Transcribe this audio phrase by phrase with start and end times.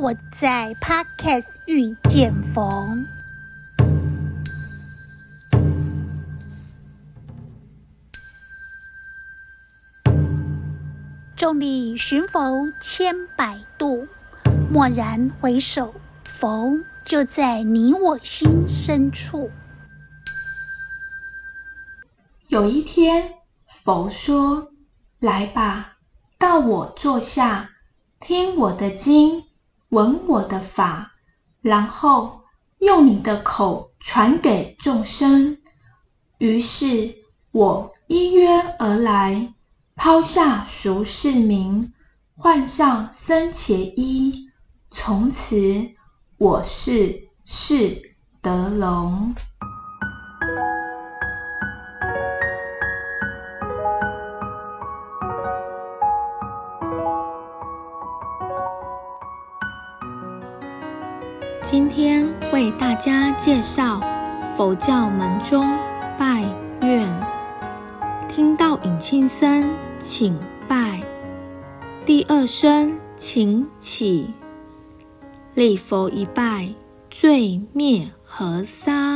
[0.00, 2.70] 我在 Podcast 遇见佛。
[11.36, 14.06] 众里寻佛千百度，
[14.72, 16.62] 蓦然回首，佛
[17.04, 19.50] 就在你我心深处。
[22.46, 23.34] 有一天，
[23.82, 24.70] 佛说
[25.18, 25.96] ：“来吧，
[26.38, 27.70] 到我座下，
[28.20, 29.42] 听我的经，
[29.88, 31.12] 闻我的法，
[31.60, 32.42] 然后
[32.78, 35.58] 用你的口传给众生。”
[36.38, 37.16] 于是，
[37.50, 39.54] 我依约而来。
[40.00, 41.92] 抛下俗世名，
[42.36, 44.48] 换上僧伽衣，
[44.92, 45.88] 从此
[46.36, 49.34] 我是释德隆。
[61.70, 64.00] 今天为大家介绍
[64.56, 65.68] 佛教门中
[66.18, 66.42] 拜
[66.80, 67.06] 愿，
[68.26, 69.68] 听到引磬声。
[69.98, 70.34] 请
[70.66, 71.02] 拜，
[72.06, 74.30] 第二声请起，
[75.52, 76.70] 立佛一拜，
[77.10, 79.07] 罪灭河沙。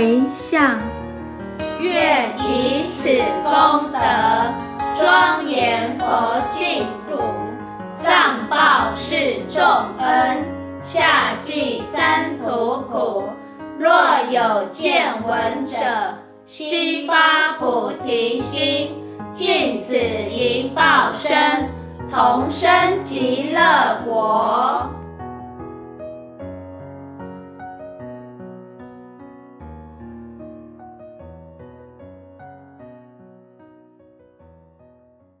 [0.00, 0.78] 回向。
[1.78, 3.06] 愿以此
[3.44, 3.98] 功德，
[4.94, 7.18] 庄严佛净土，
[8.02, 9.14] 上报四
[9.46, 9.62] 重
[9.98, 10.42] 恩，
[10.80, 13.24] 下济三途苦。
[13.78, 13.92] 若
[14.30, 15.76] 有见闻者，
[16.46, 18.96] 悉发菩提心，
[19.32, 21.68] 尽此一报身，
[22.10, 23.60] 同生极乐
[24.06, 24.80] 国。